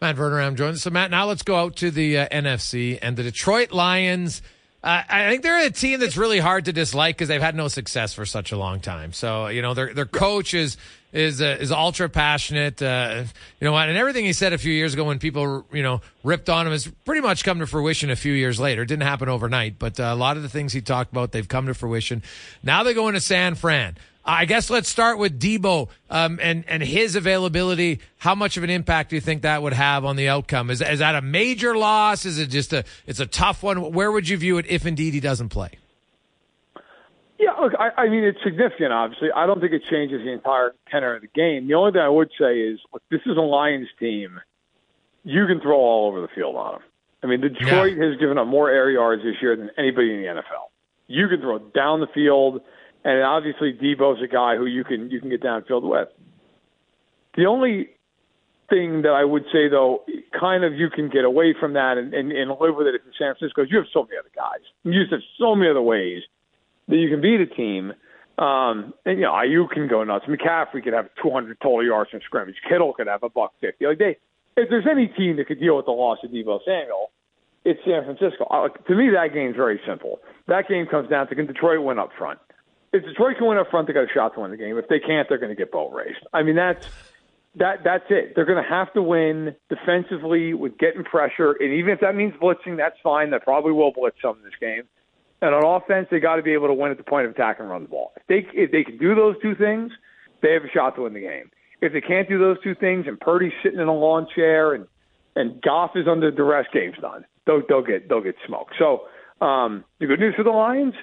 Matt 0.00 0.14
Verderame 0.14 0.54
joins 0.54 0.76
us. 0.76 0.82
So, 0.82 0.90
Matt, 0.90 1.10
now 1.10 1.26
let's 1.26 1.42
go 1.42 1.56
out 1.56 1.74
to 1.76 1.90
the 1.90 2.18
uh, 2.18 2.28
NFC 2.28 3.00
and 3.02 3.16
the 3.16 3.24
Detroit 3.24 3.72
Lions. 3.72 4.42
Uh, 4.82 5.02
I 5.08 5.28
think 5.28 5.42
they're 5.42 5.66
a 5.66 5.70
team 5.70 5.98
that's 5.98 6.16
really 6.16 6.38
hard 6.38 6.66
to 6.66 6.72
dislike 6.72 7.16
because 7.16 7.26
they've 7.26 7.42
had 7.42 7.56
no 7.56 7.66
success 7.66 8.14
for 8.14 8.24
such 8.24 8.52
a 8.52 8.56
long 8.56 8.78
time. 8.78 9.12
So, 9.12 9.48
you 9.48 9.60
know, 9.60 9.74
their 9.74 9.92
their 9.92 10.06
coach 10.06 10.54
is 10.54 10.76
is 11.12 11.42
uh, 11.42 11.56
is 11.60 11.72
ultra 11.72 12.08
passionate. 12.08 12.80
Uh, 12.80 13.24
you 13.60 13.64
know? 13.64 13.76
And 13.76 13.96
everything 13.96 14.24
he 14.24 14.32
said 14.32 14.52
a 14.52 14.58
few 14.58 14.72
years 14.72 14.94
ago 14.94 15.02
when 15.02 15.18
people 15.18 15.66
you 15.72 15.82
know 15.82 16.00
ripped 16.22 16.48
on 16.48 16.66
him 16.66 16.72
has 16.72 16.86
pretty 17.04 17.22
much 17.22 17.42
come 17.42 17.58
to 17.58 17.66
fruition 17.66 18.10
a 18.10 18.16
few 18.16 18.32
years 18.32 18.60
later. 18.60 18.82
It 18.82 18.86
didn't 18.86 19.02
happen 19.02 19.28
overnight, 19.28 19.80
but 19.80 19.98
uh, 19.98 20.04
a 20.04 20.14
lot 20.14 20.36
of 20.36 20.44
the 20.44 20.48
things 20.48 20.72
he 20.72 20.80
talked 20.80 21.10
about 21.10 21.32
they've 21.32 21.48
come 21.48 21.66
to 21.66 21.74
fruition. 21.74 22.22
Now 22.62 22.84
they 22.84 22.94
go 22.94 23.08
into 23.08 23.20
San 23.20 23.56
Fran. 23.56 23.96
I 24.28 24.44
guess 24.44 24.68
let's 24.68 24.90
start 24.90 25.18
with 25.18 25.40
Deebo 25.40 25.88
um, 26.10 26.38
and 26.42 26.62
and 26.68 26.82
his 26.82 27.16
availability. 27.16 28.00
How 28.18 28.34
much 28.34 28.58
of 28.58 28.62
an 28.62 28.68
impact 28.68 29.08
do 29.08 29.16
you 29.16 29.22
think 29.22 29.40
that 29.42 29.62
would 29.62 29.72
have 29.72 30.04
on 30.04 30.16
the 30.16 30.28
outcome? 30.28 30.68
Is 30.70 30.82
is 30.82 30.98
that 30.98 31.14
a 31.14 31.22
major 31.22 31.74
loss? 31.74 32.26
Is 32.26 32.38
it 32.38 32.48
just 32.48 32.74
a 32.74 32.84
it's 33.06 33.20
a 33.20 33.26
tough 33.26 33.62
one? 33.62 33.92
Where 33.92 34.12
would 34.12 34.28
you 34.28 34.36
view 34.36 34.58
it 34.58 34.66
if 34.68 34.84
indeed 34.84 35.14
he 35.14 35.20
doesn't 35.20 35.48
play? 35.48 35.70
Yeah, 37.38 37.52
look, 37.52 37.72
I, 37.78 38.02
I 38.02 38.08
mean, 38.08 38.24
it's 38.24 38.38
significant, 38.42 38.92
obviously. 38.92 39.28
I 39.34 39.46
don't 39.46 39.60
think 39.60 39.72
it 39.72 39.82
changes 39.88 40.22
the 40.24 40.32
entire 40.32 40.74
tenor 40.90 41.14
of 41.14 41.22
the 41.22 41.28
game. 41.28 41.68
The 41.68 41.74
only 41.74 41.92
thing 41.92 42.00
I 42.00 42.08
would 42.08 42.30
say 42.38 42.58
is, 42.58 42.80
look, 42.92 43.02
this 43.10 43.20
is 43.26 43.36
a 43.36 43.40
Lions 43.40 43.88
team. 44.00 44.40
You 45.22 45.46
can 45.46 45.60
throw 45.60 45.76
all 45.76 46.08
over 46.08 46.20
the 46.20 46.28
field 46.34 46.56
on 46.56 46.72
them. 46.72 46.82
I 47.22 47.28
mean, 47.28 47.40
Detroit 47.40 47.96
yeah. 47.96 48.06
has 48.06 48.16
given 48.18 48.38
up 48.38 48.48
more 48.48 48.68
air 48.70 48.90
yards 48.90 49.22
this 49.22 49.36
year 49.40 49.56
than 49.56 49.70
anybody 49.78 50.14
in 50.14 50.20
the 50.20 50.26
NFL. 50.26 50.70
You 51.06 51.28
can 51.28 51.40
throw 51.40 51.60
down 51.60 52.00
the 52.00 52.08
field, 52.08 52.60
and 53.04 53.22
obviously 53.22 53.72
Deebo's 53.72 54.22
a 54.22 54.28
guy 54.28 54.56
who 54.56 54.66
you 54.66 54.84
can 54.84 55.10
you 55.10 55.20
can 55.20 55.30
get 55.30 55.42
downfield 55.42 55.88
with. 55.88 56.08
The 57.36 57.46
only 57.46 57.90
thing 58.68 59.02
that 59.02 59.12
I 59.12 59.24
would 59.24 59.44
say, 59.52 59.68
though, 59.68 60.04
kind 60.38 60.64
of 60.64 60.74
you 60.74 60.90
can 60.90 61.08
get 61.08 61.24
away 61.24 61.54
from 61.58 61.74
that 61.74 61.96
and, 61.96 62.12
and, 62.12 62.32
and 62.32 62.50
live 62.60 62.74
with 62.76 62.86
it 62.86 62.94
in 62.96 63.00
San 63.18 63.34
Francisco. 63.34 63.62
Is 63.62 63.68
you 63.70 63.78
have 63.78 63.86
so 63.92 64.02
many 64.02 64.16
other 64.18 64.30
guys. 64.34 64.60
You 64.82 65.00
just 65.00 65.12
have 65.12 65.22
so 65.38 65.54
many 65.54 65.70
other 65.70 65.82
ways– 65.82 66.22
that 66.88 66.96
you 66.96 67.08
can 67.08 67.20
beat 67.20 67.40
a 67.40 67.46
team. 67.46 67.92
Um, 68.38 68.94
and 69.04 69.18
you 69.18 69.24
know, 69.24 69.32
Aiyuk 69.32 69.70
can 69.70 69.88
go 69.88 70.02
nuts. 70.04 70.26
McCaffrey 70.26 70.82
could 70.82 70.92
have 70.92 71.08
200 71.22 71.58
total 71.60 71.84
yards 71.84 72.10
from 72.10 72.20
scrimmage. 72.24 72.56
Kittle 72.68 72.92
could 72.92 73.06
have 73.06 73.22
a 73.22 73.28
buck 73.28 73.52
fifty. 73.60 73.86
Like 73.86 73.98
they, 73.98 74.16
if 74.56 74.68
there's 74.70 74.86
any 74.90 75.08
team 75.08 75.36
that 75.36 75.46
could 75.46 75.60
deal 75.60 75.76
with 75.76 75.86
the 75.86 75.92
loss 75.92 76.18
of 76.22 76.30
Deebo 76.30 76.60
Samuel, 76.64 77.10
it's 77.64 77.80
San 77.84 78.04
Francisco. 78.04 78.44
Uh, 78.44 78.68
to 78.68 78.94
me, 78.94 79.10
that 79.10 79.34
game's 79.34 79.56
very 79.56 79.80
simple. 79.86 80.20
That 80.46 80.68
game 80.68 80.86
comes 80.86 81.10
down 81.10 81.28
to 81.28 81.34
can 81.34 81.46
Detroit 81.46 81.84
win 81.84 81.98
up 81.98 82.10
front. 82.16 82.38
If 82.92 83.04
Detroit 83.04 83.36
can 83.36 83.46
win 83.46 83.58
up 83.58 83.70
front, 83.70 83.86
they 83.86 83.92
got 83.92 84.04
a 84.04 84.12
shot 84.12 84.34
to 84.34 84.40
win 84.40 84.50
the 84.50 84.56
game. 84.56 84.78
If 84.78 84.88
they 84.88 84.98
can't, 84.98 85.28
they're 85.28 85.38
going 85.38 85.54
to 85.54 85.56
get 85.56 85.70
boat 85.70 85.92
raced. 85.92 86.20
I 86.32 86.42
mean, 86.42 86.56
that's 86.56 86.88
that 87.56 87.84
that's 87.84 88.04
it. 88.08 88.34
They're 88.34 88.46
going 88.46 88.62
to 88.62 88.68
have 88.68 88.92
to 88.94 89.02
win 89.02 89.54
defensively 89.68 90.54
with 90.54 90.78
getting 90.78 91.04
pressure, 91.04 91.52
and 91.52 91.72
even 91.72 91.92
if 91.92 92.00
that 92.00 92.14
means 92.14 92.34
blitzing, 92.34 92.76
that's 92.76 92.96
fine. 93.02 93.30
That 93.30 93.44
probably 93.44 93.72
will 93.72 93.92
blitz 93.92 94.16
some 94.22 94.36
in 94.38 94.44
this 94.44 94.58
game. 94.60 94.84
And 95.40 95.54
on 95.54 95.64
offense, 95.64 96.08
they 96.10 96.18
got 96.18 96.36
to 96.36 96.42
be 96.42 96.52
able 96.52 96.66
to 96.66 96.74
win 96.74 96.90
at 96.90 96.96
the 96.96 97.04
point 97.04 97.26
of 97.26 97.32
attack 97.32 97.60
and 97.60 97.70
run 97.70 97.82
the 97.82 97.88
ball. 97.88 98.12
If 98.16 98.26
they 98.26 98.46
if 98.58 98.72
they 98.72 98.84
can 98.84 98.98
do 98.98 99.14
those 99.14 99.36
two 99.42 99.54
things, 99.54 99.92
they 100.42 100.52
have 100.52 100.64
a 100.64 100.70
shot 100.70 100.96
to 100.96 101.02
win 101.02 101.14
the 101.14 101.20
game. 101.20 101.50
If 101.80 101.92
they 101.92 102.00
can't 102.00 102.28
do 102.28 102.38
those 102.38 102.56
two 102.62 102.74
things, 102.74 103.06
and 103.06 103.20
Purdy's 103.20 103.52
sitting 103.62 103.78
in 103.78 103.86
a 103.86 103.94
lawn 103.94 104.26
chair, 104.34 104.74
and 104.74 104.86
and 105.36 105.60
Goff 105.62 105.92
is 105.94 106.08
under 106.08 106.30
duress, 106.30 106.66
game's 106.72 106.98
done. 107.00 107.24
They'll, 107.46 107.62
they'll 107.68 107.82
get 107.82 108.08
they'll 108.08 108.22
get 108.22 108.34
smoked. 108.46 108.74
So 108.78 109.02
um, 109.40 109.84
the 110.00 110.06
good 110.06 110.20
news 110.20 110.34
for 110.34 110.42
the 110.42 110.50
Lions, 110.50 110.94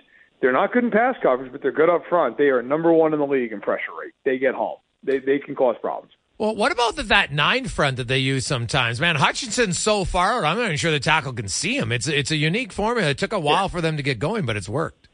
they're 0.42 0.52
not 0.52 0.72
good 0.72 0.84
in 0.84 0.92
pass 0.92 1.16
coverage, 1.22 1.52
but 1.52 1.62
they're 1.62 1.72
good 1.72 1.90
up 1.90 2.04
front. 2.08 2.38
They 2.38 2.46
are 2.46 2.62
number 2.62 2.92
one 2.94 3.14
in 3.14 3.20
the 3.20 3.26
league 3.26 3.52
in 3.52 3.62
pressure 3.62 3.92
rate. 4.00 4.14
They 4.24 4.38
get 4.38 4.54
home. 4.54 4.78
They 5.04 5.20
they 5.20 5.40
can 5.40 5.56
cause 5.56 5.76
problems. 5.82 6.14
Well, 6.38 6.54
what 6.54 6.74
about 6.74 6.98
the, 6.98 7.04
that 7.04 7.32
nine 7.32 7.66
front 7.70 7.96
that 7.96 8.10
they 8.10 8.18
use 8.18 8.46
sometimes? 8.46 9.00
Man, 9.00 9.16
Hutchinson's 9.16 9.80
so 9.80 10.04
far 10.04 10.34
out. 10.34 10.44
I'm 10.44 10.58
not 10.58 10.66
even 10.66 10.76
sure 10.76 10.92
the 10.92 11.00
tackle 11.00 11.32
can 11.32 11.48
see 11.48 11.78
him. 11.78 11.92
It's 11.92 12.08
it's 12.08 12.32
a 12.32 12.36
unique 12.36 12.74
formula. 12.74 13.10
It 13.10 13.18
took 13.18 13.32
a 13.32 13.40
while 13.40 13.64
yeah. 13.64 13.68
for 13.68 13.82
them 13.82 13.96
to 13.98 14.04
get 14.04 14.20
going, 14.20 14.46
but 14.46 14.58
it's 14.58 14.68
worked. 14.68 15.08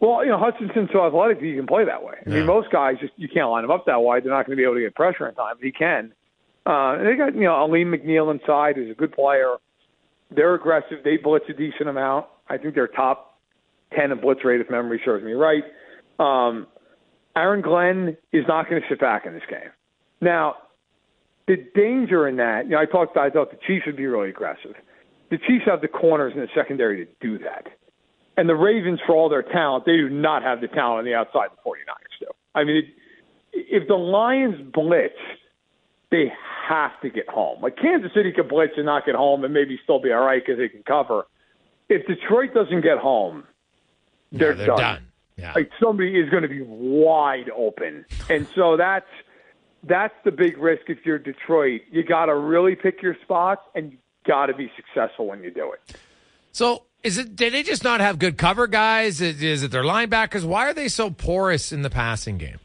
Well, 0.00 0.22
you 0.22 0.30
know, 0.30 0.38
Hutchinson's 0.38 0.90
so 0.92 1.06
athletic 1.06 1.40
that 1.40 1.46
he 1.46 1.54
can 1.54 1.66
play 1.66 1.86
that 1.86 2.02
way. 2.02 2.16
I 2.26 2.28
yeah. 2.28 2.36
mean, 2.36 2.46
most 2.46 2.70
guys 2.70 2.96
just 3.00 3.14
you 3.16 3.28
can't 3.28 3.48
line 3.48 3.64
him 3.64 3.70
up 3.70 3.86
that 3.86 4.02
wide. 4.02 4.24
They're 4.24 4.32
not 4.32 4.44
going 4.44 4.56
to 4.56 4.60
be 4.60 4.64
able 4.64 4.74
to 4.74 4.80
get 4.80 4.94
pressure 4.94 5.26
in 5.26 5.34
time, 5.34 5.54
but 5.56 5.64
he 5.64 5.72
can. 5.72 6.12
Uh, 6.66 6.96
and 6.98 7.06
they 7.06 7.16
got 7.16 7.34
you 7.34 7.42
know 7.42 7.54
Alim 7.54 7.90
McNeill 7.90 8.30
inside, 8.30 8.76
who's 8.76 8.90
a 8.90 8.94
good 8.94 9.12
player. 9.12 9.54
They're 10.30 10.54
aggressive. 10.54 10.98
They 11.04 11.16
blitz 11.16 11.46
a 11.48 11.54
decent 11.54 11.88
amount. 11.88 12.26
I 12.50 12.58
think 12.58 12.74
they're 12.74 12.86
top 12.88 13.33
ten 13.92 14.12
in 14.12 14.20
blitz 14.20 14.44
rate 14.44 14.60
if 14.60 14.70
memory 14.70 15.00
serves 15.04 15.24
me 15.24 15.32
right. 15.32 15.64
Um, 16.18 16.66
Aaron 17.36 17.62
Glenn 17.62 18.16
is 18.32 18.44
not 18.46 18.68
going 18.68 18.80
to 18.80 18.88
sit 18.88 19.00
back 19.00 19.26
in 19.26 19.32
this 19.32 19.42
game. 19.50 19.70
Now, 20.20 20.54
the 21.46 21.56
danger 21.74 22.28
in 22.28 22.36
that, 22.36 22.64
you 22.64 22.72
know, 22.72 22.78
I 22.78 22.86
talked. 22.86 23.16
I 23.16 23.30
thought 23.30 23.50
the 23.50 23.58
Chiefs 23.66 23.86
would 23.86 23.96
be 23.96 24.06
really 24.06 24.30
aggressive. 24.30 24.74
The 25.30 25.38
Chiefs 25.38 25.64
have 25.66 25.80
the 25.80 25.88
corners 25.88 26.32
in 26.34 26.40
the 26.40 26.48
secondary 26.54 27.04
to 27.04 27.12
do 27.20 27.38
that, 27.38 27.66
and 28.36 28.48
the 28.48 28.54
Ravens, 28.54 29.00
for 29.06 29.14
all 29.14 29.28
their 29.28 29.42
talent, 29.42 29.84
they 29.84 29.96
do 29.96 30.08
not 30.08 30.42
have 30.42 30.60
the 30.60 30.68
talent 30.68 31.00
on 31.00 31.04
the 31.04 31.14
outside 31.14 31.48
the 31.50 31.68
49ers 31.68 32.18
do. 32.20 32.26
I 32.54 32.64
mean, 32.64 32.84
if 33.52 33.88
the 33.88 33.94
Lions 33.94 34.56
blitz, 34.72 35.14
they 36.10 36.32
have 36.68 36.92
to 37.02 37.10
get 37.10 37.28
home. 37.28 37.60
Like 37.62 37.76
Kansas 37.76 38.12
City 38.14 38.32
could 38.32 38.48
blitz 38.48 38.74
and 38.76 38.86
not 38.86 39.04
get 39.04 39.14
home, 39.14 39.44
and 39.44 39.52
maybe 39.52 39.78
still 39.82 40.00
be 40.00 40.12
all 40.12 40.24
right 40.24 40.42
because 40.44 40.58
they 40.58 40.68
can 40.68 40.82
cover. 40.84 41.26
If 41.88 42.06
Detroit 42.06 42.54
doesn't 42.54 42.82
get 42.82 42.98
home, 42.98 43.44
they're, 44.38 44.54
they're 44.54 44.66
done. 44.66 44.78
done. 44.78 45.06
Yeah. 45.36 45.52
Like 45.54 45.70
somebody 45.82 46.18
is 46.18 46.30
going 46.30 46.42
to 46.42 46.48
be 46.48 46.62
wide 46.62 47.50
open, 47.56 48.04
and 48.30 48.46
so 48.54 48.76
that's 48.76 49.06
that's 49.82 50.14
the 50.24 50.30
big 50.30 50.58
risk 50.58 50.82
if 50.88 50.98
you're 51.04 51.18
Detroit. 51.18 51.82
You 51.90 52.04
got 52.04 52.26
to 52.26 52.36
really 52.36 52.76
pick 52.76 53.02
your 53.02 53.16
spots, 53.22 53.62
and 53.74 53.92
you 53.92 53.98
got 54.26 54.46
to 54.46 54.54
be 54.54 54.70
successful 54.76 55.26
when 55.26 55.42
you 55.42 55.50
do 55.50 55.72
it. 55.72 55.96
So, 56.52 56.84
is 57.02 57.18
it? 57.18 57.34
Did 57.34 57.52
they 57.52 57.64
just 57.64 57.82
not 57.82 58.00
have 58.00 58.20
good 58.20 58.38
cover 58.38 58.68
guys? 58.68 59.20
Is, 59.20 59.42
is 59.42 59.62
it 59.64 59.72
their 59.72 59.82
linebackers? 59.82 60.44
Why 60.44 60.68
are 60.68 60.74
they 60.74 60.88
so 60.88 61.10
porous 61.10 61.72
in 61.72 61.82
the 61.82 61.90
passing 61.90 62.38
game? 62.38 62.58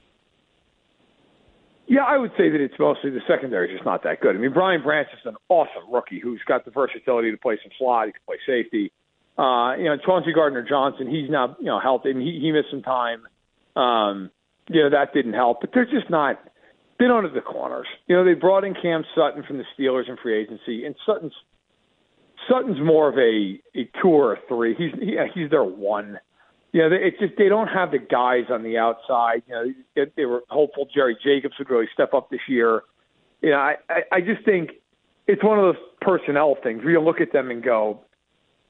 Yeah, 1.88 2.03
I 2.03 2.19
would 2.19 2.31
say 2.38 2.49
that 2.49 2.61
it's 2.61 2.77
mostly 2.77 3.09
the 3.09 3.21
secondary 3.27 3.71
is 3.71 3.77
just 3.77 3.85
not 3.85 4.03
that 4.03 4.21
good. 4.21 4.35
I 4.35 4.39
mean, 4.39 4.53
Brian 4.53 4.83
Branch 4.83 5.07
is 5.11 5.25
an 5.25 5.35
awesome 5.49 5.91
rookie 5.91 6.19
who's 6.19 6.39
got 6.47 6.63
the 6.63 6.69
versatility 6.69 7.31
to 7.31 7.38
play 7.38 7.57
some 7.63 7.71
slot. 7.79 8.05
He 8.05 8.11
can 8.11 8.21
play 8.27 8.38
safety. 8.45 8.91
Uh, 9.39 9.77
you 9.77 9.86
know, 9.86 9.96
Chauncey 10.05 10.34
Gardner 10.34 10.65
Johnson, 10.67 11.10
he's 11.10 11.29
now, 11.29 11.55
you 11.60 11.67
know, 11.67 11.79
healthy 11.79 12.12
and 12.12 12.22
he, 12.22 12.39
he 12.41 12.51
missed 12.51 12.69
some 12.69 12.81
time. 12.81 13.22
Um, 13.75 14.31
you 14.67 14.84
know, 14.84 14.89
that 14.89 15.13
didn't 15.13 15.34
help, 15.34 15.62
but 15.62 15.69
they're 15.74 15.86
just 15.86 16.10
not, 16.10 16.39
they 17.00 17.05
don't 17.05 17.24
have 17.24 17.34
the 17.34 17.39
corners. 17.41 17.88
You 18.08 18.17
know, 18.17 18.25
they 18.25 18.34
brought 18.34 18.65
in 18.65 18.74
Cam 18.74 19.05
Sutton 19.15 19.43
from 19.43 19.58
the 19.58 19.63
Steelers 19.77 20.10
in 20.10 20.17
free 20.17 20.41
agency, 20.41 20.86
and 20.86 20.96
Sutton's 21.05 21.34
Sutton's 22.50 22.79
more 22.81 23.08
of 23.08 23.17
a 23.17 23.60
a 23.79 23.89
two 24.01 24.10
or 24.10 24.34
a 24.34 24.38
three. 24.48 24.75
He's 24.75 24.91
he, 25.00 25.17
he's 25.34 25.50
their 25.50 25.63
one. 25.63 26.19
You 26.72 26.81
know, 26.81 26.96
it's 26.96 27.17
just 27.19 27.34
they 27.38 27.50
don't 27.50 27.67
have 27.67 27.91
the 27.91 28.00
guys 28.00 28.46
on 28.50 28.63
the 28.63 28.77
outside. 28.77 29.43
You 29.48 29.53
know, 29.53 29.65
they, 29.96 30.12
they 30.17 30.25
were 30.25 30.43
hopeful 30.50 30.88
Jerry 30.93 31.17
Jacobs 31.24 31.55
would 31.60 31.69
really 31.69 31.88
step 31.93 32.13
up 32.13 32.29
this 32.29 32.41
year. 32.48 32.81
You 33.41 33.51
know, 33.51 33.58
I 33.58 33.75
I, 33.89 34.01
I 34.12 34.22
just 34.22 34.43
think 34.46 34.72
it's 35.27 35.43
one 35.43 35.60
of 35.60 35.63
those 35.63 35.84
personnel 36.01 36.58
things 36.62 36.84
where 36.84 36.91
you 36.91 37.01
look 37.01 37.22
at 37.22 37.31
them 37.31 37.51
and 37.51 37.63
go, 37.63 38.01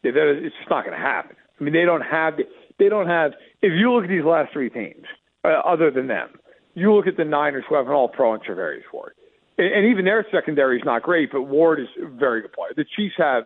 it's 0.03 0.55
just 0.55 0.69
not 0.69 0.85
going 0.85 0.97
to 0.97 1.03
happen. 1.03 1.35
I 1.59 1.63
mean, 1.63 1.73
they 1.73 1.85
don't 1.85 2.01
have 2.01 2.35
they 2.77 2.89
don't 2.89 3.07
have. 3.07 3.31
If 3.61 3.73
you 3.73 3.93
look 3.93 4.05
at 4.05 4.09
these 4.09 4.23
last 4.23 4.53
three 4.53 4.69
teams, 4.69 5.05
uh, 5.43 5.59
other 5.65 5.91
than 5.91 6.07
them, 6.07 6.29
you 6.73 6.93
look 6.93 7.07
at 7.07 7.17
the 7.17 7.25
Niners 7.25 7.65
who 7.67 7.75
have 7.75 7.87
an 7.87 7.93
All-Pro 7.93 8.33
and 8.33 8.43
Charvarius 8.43 8.83
Ward, 8.93 9.13
and, 9.57 9.67
and 9.67 9.85
even 9.85 10.05
their 10.05 10.25
secondary 10.31 10.77
is 10.77 10.85
not 10.85 11.03
great, 11.03 11.31
but 11.31 11.43
Ward 11.43 11.79
is 11.79 11.87
a 12.01 12.07
very 12.07 12.41
good 12.41 12.53
player. 12.53 12.71
The 12.75 12.85
Chiefs 12.95 13.15
have 13.17 13.43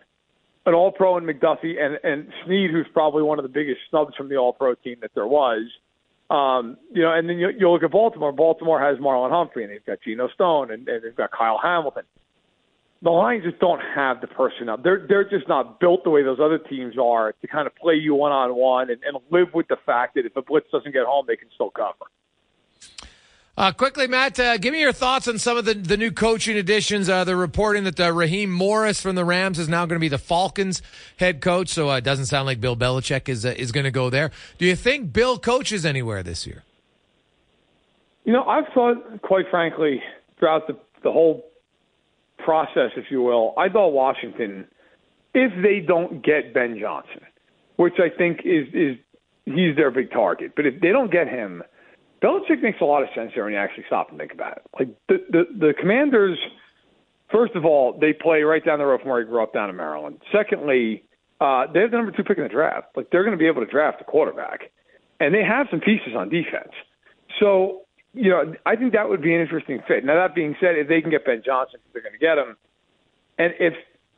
an 0.65 0.73
All-Pro 0.73 1.17
in 1.17 1.23
McDuffie 1.23 1.81
and 1.81 1.97
and 2.03 2.31
Sneed, 2.45 2.69
who's 2.71 2.87
probably 2.93 3.23
one 3.23 3.39
of 3.39 3.43
the 3.43 3.49
biggest 3.49 3.79
snubs 3.89 4.15
from 4.15 4.29
the 4.29 4.37
All-Pro 4.37 4.75
team 4.75 4.97
that 5.01 5.11
there 5.15 5.27
was. 5.27 5.63
Um, 6.29 6.77
you 6.91 7.01
know, 7.01 7.13
and 7.13 7.29
then 7.29 7.37
you, 7.37 7.49
you 7.49 7.69
look 7.69 7.83
at 7.83 7.91
Baltimore. 7.91 8.31
Baltimore 8.31 8.79
has 8.79 8.97
Marlon 8.97 9.29
Humphrey, 9.29 9.63
and 9.63 9.71
they've 9.71 9.85
got 9.85 9.99
Geno 10.03 10.29
Stone, 10.29 10.71
and, 10.71 10.87
and 10.87 11.03
they've 11.03 11.15
got 11.15 11.31
Kyle 11.31 11.59
Hamilton 11.61 12.03
the 13.03 13.09
Lions 13.09 13.43
just 13.43 13.59
don't 13.59 13.81
have 13.95 14.21
the 14.21 14.27
personnel. 14.27 14.77
They're 14.77 15.05
they're 15.07 15.29
just 15.29 15.47
not 15.49 15.79
built 15.79 16.05
the 16.05 16.09
way 16.09 16.23
those 16.23 16.39
other 16.39 16.57
teams 16.57 16.97
are 16.97 17.33
to 17.33 17.47
kind 17.47 17.67
of 17.67 17.75
play 17.75 17.95
you 17.95 18.15
one 18.15 18.31
on 18.31 18.55
one 18.55 18.89
and 18.89 18.99
live 19.29 19.53
with 19.53 19.67
the 19.67 19.75
fact 19.85 20.15
that 20.15 20.25
if 20.25 20.35
a 20.37 20.41
blitz 20.41 20.67
doesn't 20.71 20.93
get 20.93 21.05
home, 21.05 21.25
they 21.27 21.35
can 21.35 21.49
still 21.53 21.69
cover. 21.69 22.05
Uh, 23.55 23.71
quickly, 23.71 24.07
Matt, 24.07 24.39
uh, 24.39 24.57
give 24.57 24.71
me 24.71 24.79
your 24.79 24.93
thoughts 24.93 25.27
on 25.27 25.37
some 25.37 25.57
of 25.57 25.65
the, 25.65 25.75
the 25.75 25.95
new 25.95 26.11
coaching 26.11 26.57
additions. 26.57 27.07
Uh, 27.07 27.23
they're 27.23 27.37
reporting 27.37 27.83
that 27.83 27.99
uh, 27.99 28.11
Raheem 28.11 28.49
Morris 28.49 28.99
from 28.99 29.13
the 29.13 29.23
Rams 29.23 29.59
is 29.59 29.69
now 29.69 29.85
going 29.85 29.97
to 29.97 30.03
be 30.03 30.07
the 30.07 30.17
Falcons 30.17 30.81
head 31.17 31.39
coach, 31.39 31.69
so 31.69 31.91
uh, 31.91 31.97
it 31.97 32.03
doesn't 32.03 32.25
sound 32.25 32.47
like 32.47 32.59
Bill 32.59 32.75
Belichick 32.75 33.29
is 33.29 33.45
uh, 33.45 33.53
is 33.57 33.71
going 33.71 33.83
to 33.83 33.91
go 33.91 34.09
there. 34.09 34.31
Do 34.57 34.65
you 34.65 34.75
think 34.75 35.11
Bill 35.11 35.37
coaches 35.37 35.85
anywhere 35.85 36.23
this 36.23 36.47
year? 36.47 36.63
You 38.23 38.31
know, 38.31 38.43
I've 38.45 38.73
thought, 38.73 39.21
quite 39.21 39.45
frankly, 39.51 40.01
throughout 40.39 40.67
the 40.67 40.77
the 41.03 41.11
whole 41.11 41.45
process, 42.43 42.91
if 42.95 43.05
you 43.09 43.21
will, 43.21 43.53
I 43.57 43.69
thought 43.69 43.89
Washington, 43.89 44.67
if 45.33 45.51
they 45.63 45.79
don't 45.85 46.23
get 46.23 46.53
Ben 46.53 46.77
Johnson, 46.79 47.21
which 47.77 47.95
I 47.99 48.15
think 48.15 48.41
is 48.45 48.67
is 48.73 48.97
he's 49.45 49.75
their 49.75 49.91
big 49.91 50.11
target, 50.11 50.53
but 50.55 50.65
if 50.65 50.79
they 50.81 50.89
don't 50.89 51.11
get 51.11 51.27
him, 51.27 51.63
Belichick 52.21 52.61
makes 52.61 52.79
a 52.81 52.85
lot 52.85 53.03
of 53.03 53.09
sense 53.15 53.31
there 53.35 53.43
when 53.43 53.53
you 53.53 53.59
actually 53.59 53.85
stop 53.87 54.09
and 54.09 54.17
think 54.17 54.33
about 54.33 54.57
it. 54.57 54.63
Like 54.77 54.89
the 55.09 55.17
the, 55.29 55.43
the 55.67 55.73
Commanders, 55.79 56.37
first 57.31 57.55
of 57.55 57.65
all, 57.65 57.97
they 57.99 58.13
play 58.13 58.43
right 58.43 58.63
down 58.63 58.79
the 58.79 58.85
road 58.85 59.01
from 59.01 59.09
where 59.09 59.21
he 59.21 59.27
grew 59.27 59.43
up 59.43 59.53
down 59.53 59.69
in 59.69 59.75
Maryland. 59.75 60.21
Secondly, 60.31 61.03
uh, 61.41 61.65
they 61.73 61.81
have 61.81 61.91
the 61.91 61.97
number 61.97 62.11
two 62.11 62.23
pick 62.23 62.37
in 62.37 62.43
the 62.43 62.49
draft. 62.49 62.87
Like 62.95 63.09
they're 63.11 63.23
going 63.23 63.37
to 63.37 63.41
be 63.41 63.47
able 63.47 63.65
to 63.65 63.71
draft 63.71 64.01
a 64.01 64.05
quarterback, 64.05 64.71
and 65.19 65.33
they 65.33 65.43
have 65.43 65.67
some 65.69 65.79
pieces 65.79 66.15
on 66.17 66.29
defense. 66.29 66.71
So 67.39 67.82
you 68.13 68.29
know, 68.29 68.53
I 68.65 68.75
think 68.75 68.93
that 68.93 69.09
would 69.09 69.21
be 69.21 69.33
an 69.33 69.41
interesting 69.41 69.79
fit. 69.87 70.05
Now 70.05 70.15
that 70.15 70.35
being 70.35 70.55
said, 70.59 70.77
if 70.77 70.87
they 70.87 71.01
can 71.01 71.09
get 71.09 71.25
Ben 71.25 71.41
Johnson, 71.43 71.79
they're 71.91 72.01
going 72.01 72.13
to 72.13 72.19
get 72.19 72.37
him. 72.37 72.55
And 73.37 73.53
if 73.59 73.73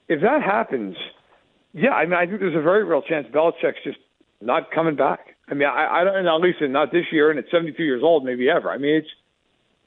if 0.08 0.22
that 0.22 0.42
happens, 0.44 0.96
yeah, 1.74 1.92
I 1.92 2.06
mean, 2.06 2.14
I 2.14 2.26
think 2.26 2.40
there's 2.40 2.56
a 2.56 2.62
very 2.62 2.84
real 2.84 3.02
chance 3.02 3.28
Belichick's 3.34 3.84
just 3.84 3.98
not 4.42 4.70
coming 4.72 4.96
back. 4.96 5.36
I 5.50 5.54
mean, 5.54 5.68
I, 5.68 6.02
I 6.02 6.04
don't, 6.04 6.28
at 6.28 6.42
least 6.42 6.58
not 6.62 6.92
this 6.92 7.06
year, 7.12 7.30
and 7.30 7.40
at 7.40 7.46
72 7.52 7.82
years 7.82 8.02
old, 8.04 8.26
maybe 8.26 8.50
ever. 8.50 8.70
I 8.70 8.78
mean, 8.78 8.96
it's 8.96 9.08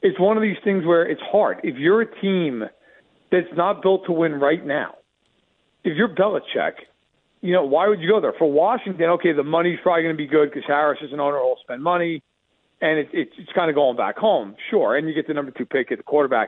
it's 0.01 0.19
one 0.19 0.37
of 0.37 0.43
these 0.43 0.57
things 0.65 0.85
where 0.87 1.03
it's 1.03 1.21
hard. 1.31 1.61
If 1.63 1.77
you're 1.77 2.01
a 2.01 2.21
team 2.21 2.65
that's 3.31 3.55
not 3.57 3.83
built 3.83 4.07
to 4.07 4.13
win 4.13 4.35
right 4.35 4.65
now, 4.65 4.95
if 5.85 5.97
you're 5.97 6.09
Belichick, 6.09 6.73
you 7.43 7.53
know, 7.53 7.65
why 7.65 7.89
would 7.89 8.01
you 8.01 8.09
go 8.09 8.21
there? 8.21 8.35
For 8.39 8.51
Washington, 8.51 9.07
okay, 9.11 9.33
the 9.33 9.45
money's 9.45 9.79
probably 9.83 10.03
going 10.03 10.15
to 10.15 10.19
be 10.19 10.27
good 10.27 10.51
because 10.51 10.65
Harris 10.67 10.99
is 11.03 11.13
an 11.13 11.21
owner 11.21 11.39
who 11.39 11.45
will 11.45 11.59
spend 11.63 11.83
money 11.83 12.23
and 12.81 12.99
it, 12.99 13.09
it's 13.13 13.33
it's 13.39 13.53
kind 13.53 13.69
of 13.71 13.75
going 13.75 13.97
back 13.97 14.17
home, 14.17 14.55
sure. 14.71 14.97
And 14.97 15.09
you 15.09 15.15
get 15.15 15.27
the 15.27 15.35
number 15.35 15.51
two 15.51 15.67
pick 15.67 15.91
at 15.93 15.99
the 15.99 16.05
quarterback. 16.05 16.48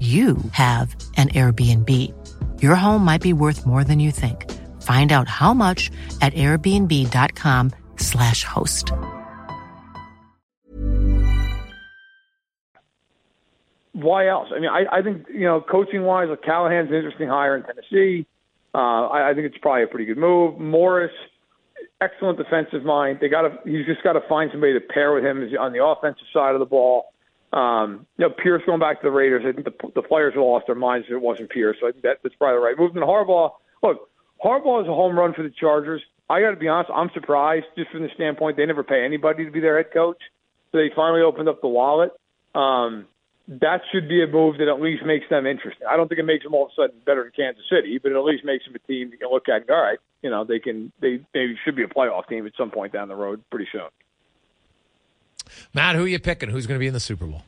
you 0.00 0.36
have 0.52 0.96
an 1.16 1.28
Airbnb. 1.28 1.90
Your 2.62 2.74
home 2.74 3.04
might 3.04 3.22
be 3.22 3.32
worth 3.32 3.64
more 3.64 3.84
than 3.84 4.00
you 4.00 4.10
think. 4.10 4.50
Find 4.82 5.12
out 5.12 5.28
how 5.28 5.54
much 5.54 5.92
at 6.20 6.34
airbnb.com/slash 6.34 8.44
host. 8.44 8.92
Why 13.92 14.26
else? 14.28 14.48
I 14.52 14.58
mean, 14.58 14.70
I, 14.70 14.86
I 14.90 15.02
think, 15.02 15.26
you 15.32 15.44
know, 15.44 15.60
coaching 15.60 16.02
wise, 16.02 16.28
like 16.28 16.42
Callahan's 16.42 16.90
an 16.90 16.96
interesting 16.96 17.28
hire 17.28 17.56
in 17.56 17.62
Tennessee. 17.62 18.26
Uh, 18.74 19.06
I, 19.06 19.30
I 19.30 19.34
think 19.34 19.46
it's 19.46 19.58
probably 19.58 19.84
a 19.84 19.86
pretty 19.86 20.04
good 20.04 20.18
move. 20.18 20.58
Morris, 20.58 21.12
excellent 22.00 22.36
defensive 22.36 22.84
mind. 22.84 23.18
They 23.20 23.28
got 23.28 23.42
to, 23.42 23.56
he's 23.64 23.86
just 23.86 24.02
got 24.02 24.14
to 24.14 24.20
find 24.28 24.50
somebody 24.50 24.72
to 24.72 24.80
pair 24.80 25.14
with 25.14 25.24
him 25.24 25.48
on 25.60 25.72
the 25.72 25.84
offensive 25.84 26.26
side 26.32 26.54
of 26.54 26.58
the 26.58 26.66
ball. 26.66 27.13
Um, 27.54 28.06
you 28.18 28.26
know, 28.26 28.34
Pierce 28.34 28.62
going 28.66 28.80
back 28.80 29.00
to 29.00 29.06
the 29.06 29.12
Raiders. 29.12 29.44
I 29.46 29.52
think 29.52 29.64
the, 29.64 29.90
the 29.94 30.02
players 30.02 30.34
lost 30.36 30.66
their 30.66 30.74
minds 30.74 31.06
if 31.08 31.14
it 31.14 31.20
wasn't 31.20 31.50
Pierce. 31.50 31.76
So 31.80 31.86
I 31.86 31.92
think 31.92 32.02
that, 32.02 32.18
that's 32.22 32.34
probably 32.34 32.56
the 32.56 32.66
right 32.66 32.76
move. 32.76 32.96
And 32.96 33.04
Harbaugh, 33.04 33.52
look, 33.82 34.08
Harbaugh 34.44 34.82
is 34.82 34.88
a 34.88 34.92
home 34.94 35.16
run 35.16 35.34
for 35.34 35.44
the 35.44 35.52
Chargers. 35.58 36.02
I 36.28 36.40
got 36.40 36.50
to 36.50 36.56
be 36.56 36.68
honest, 36.68 36.90
I'm 36.92 37.10
surprised 37.14 37.66
just 37.76 37.90
from 37.90 38.02
the 38.02 38.08
standpoint 38.14 38.56
they 38.56 38.66
never 38.66 38.82
pay 38.82 39.04
anybody 39.04 39.44
to 39.44 39.52
be 39.52 39.60
their 39.60 39.76
head 39.76 39.92
coach. 39.92 40.18
So 40.72 40.78
they 40.78 40.90
finally 40.96 41.22
opened 41.22 41.48
up 41.48 41.60
the 41.60 41.68
wallet. 41.68 42.10
Um, 42.56 43.06
that 43.46 43.82
should 43.92 44.08
be 44.08 44.22
a 44.22 44.26
move 44.26 44.58
that 44.58 44.68
at 44.68 44.80
least 44.80 45.04
makes 45.04 45.26
them 45.28 45.46
interesting. 45.46 45.86
I 45.88 45.96
don't 45.96 46.08
think 46.08 46.18
it 46.18 46.24
makes 46.24 46.44
them 46.44 46.54
all 46.54 46.64
of 46.64 46.70
a 46.70 46.74
sudden 46.74 46.96
better 47.04 47.22
than 47.22 47.32
Kansas 47.36 47.62
City, 47.70 47.98
but 48.02 48.10
it 48.10 48.16
at 48.16 48.24
least 48.24 48.44
makes 48.44 48.64
them 48.64 48.74
a 48.74 48.78
team 48.88 49.10
you 49.12 49.18
can 49.18 49.30
look 49.30 49.48
at 49.48 49.56
and 49.56 49.66
go, 49.66 49.74
all 49.74 49.82
right, 49.82 49.98
you 50.22 50.30
know, 50.30 50.44
they 50.44 50.58
can 50.58 50.90
they 51.00 51.20
they 51.34 51.54
should 51.64 51.76
be 51.76 51.84
a 51.84 51.88
playoff 51.88 52.26
team 52.26 52.46
at 52.46 52.52
some 52.56 52.70
point 52.70 52.92
down 52.92 53.08
the 53.08 53.14
road 53.14 53.42
pretty 53.50 53.68
soon. 53.70 53.88
Matt, 55.72 55.96
who 55.96 56.04
are 56.04 56.08
you 56.08 56.18
picking? 56.18 56.50
Who's 56.50 56.66
going 56.66 56.78
to 56.78 56.80
be 56.80 56.86
in 56.86 56.94
the 56.94 57.00
Super 57.00 57.26
Bowl? 57.26 57.42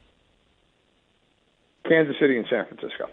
Kansas 1.89 2.17
City 2.21 2.37
and 2.37 2.47
San 2.51 2.67
Francisco. 2.67 3.09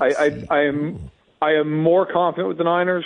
I, 0.00 0.08
I, 0.50 0.58
I 0.58 0.64
am 0.64 1.10
I 1.42 1.52
am 1.52 1.82
more 1.82 2.10
confident 2.10 2.48
with 2.48 2.58
the 2.58 2.64
Niners. 2.64 3.04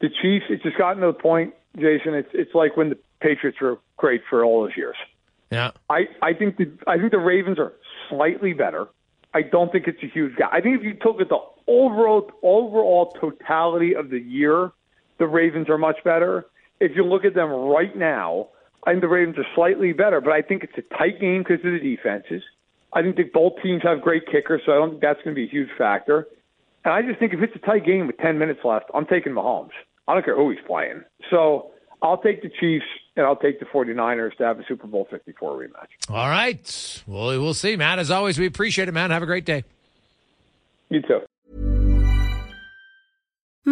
The 0.00 0.08
Chiefs, 0.08 0.46
it's 0.50 0.62
just 0.62 0.76
gotten 0.76 1.00
to 1.02 1.08
the 1.08 1.12
point, 1.12 1.54
Jason. 1.76 2.14
It's 2.14 2.28
it's 2.32 2.54
like 2.54 2.76
when 2.76 2.90
the 2.90 2.98
Patriots 3.20 3.60
were 3.60 3.78
great 3.96 4.22
for 4.28 4.44
all 4.44 4.62
those 4.62 4.76
years. 4.76 4.96
Yeah. 5.50 5.70
I, 5.88 6.08
I 6.22 6.34
think 6.34 6.56
the 6.56 6.70
I 6.86 6.98
think 6.98 7.12
the 7.12 7.18
Ravens 7.18 7.58
are 7.58 7.72
slightly 8.08 8.52
better. 8.52 8.88
I 9.34 9.42
don't 9.42 9.72
think 9.72 9.86
it's 9.86 10.02
a 10.02 10.06
huge 10.06 10.36
gap. 10.36 10.50
I 10.52 10.60
think 10.60 10.78
if 10.78 10.84
you 10.84 10.94
took 10.94 11.20
at 11.20 11.28
the 11.28 11.38
overall 11.66 12.30
overall 12.42 13.14
totality 13.20 13.94
of 13.94 14.10
the 14.10 14.20
year, 14.20 14.72
the 15.18 15.26
Ravens 15.26 15.68
are 15.68 15.78
much 15.78 15.96
better. 16.04 16.46
If 16.80 16.92
you 16.94 17.04
look 17.04 17.24
at 17.24 17.34
them 17.34 17.50
right 17.50 17.96
now, 17.96 18.48
I 18.84 18.92
think 18.92 19.02
the 19.02 19.08
Ravens 19.08 19.38
are 19.38 19.46
slightly 19.54 19.92
better, 19.92 20.20
but 20.20 20.32
I 20.32 20.42
think 20.42 20.64
it's 20.64 20.78
a 20.78 20.96
tight 20.96 21.20
game 21.20 21.42
because 21.42 21.64
of 21.64 21.72
the 21.72 21.78
defenses. 21.78 22.42
I 22.92 23.02
think 23.02 23.16
that 23.16 23.32
both 23.32 23.54
teams 23.62 23.82
have 23.82 24.00
great 24.00 24.26
kickers, 24.26 24.62
so 24.64 24.72
I 24.72 24.76
don't 24.76 24.90
think 24.90 25.02
that's 25.02 25.22
going 25.22 25.34
to 25.34 25.38
be 25.38 25.44
a 25.44 25.50
huge 25.50 25.68
factor. 25.76 26.26
And 26.84 26.94
I 26.94 27.02
just 27.02 27.18
think 27.18 27.34
if 27.34 27.40
it's 27.40 27.54
a 27.54 27.58
tight 27.58 27.84
game 27.84 28.06
with 28.06 28.16
10 28.18 28.38
minutes 28.38 28.60
left, 28.64 28.86
I'm 28.94 29.04
taking 29.04 29.32
Mahomes. 29.32 29.70
I 30.06 30.14
don't 30.14 30.24
care 30.24 30.36
who 30.36 30.50
he's 30.50 30.60
playing. 30.66 31.02
So 31.28 31.72
I'll 32.00 32.16
take 32.16 32.42
the 32.42 32.48
Chiefs 32.48 32.86
and 33.16 33.26
I'll 33.26 33.36
take 33.36 33.60
the 33.60 33.66
49ers 33.66 34.36
to 34.36 34.44
have 34.44 34.58
a 34.58 34.64
Super 34.66 34.86
Bowl 34.86 35.06
54 35.10 35.58
rematch. 35.58 35.88
All 36.08 36.28
right. 36.28 37.02
Well, 37.06 37.38
we'll 37.40 37.52
see, 37.54 37.76
Matt. 37.76 37.98
As 37.98 38.10
always, 38.10 38.38
we 38.38 38.46
appreciate 38.46 38.88
it, 38.88 38.92
man. 38.92 39.10
Have 39.10 39.22
a 39.22 39.26
great 39.26 39.44
day. 39.44 39.64
You 40.88 41.02
too. 41.02 41.20